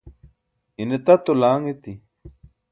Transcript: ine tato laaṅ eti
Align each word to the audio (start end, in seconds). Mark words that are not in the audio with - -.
ine 0.81 0.97
tato 1.05 1.31
laaṅ 1.41 1.63
eti 1.71 1.93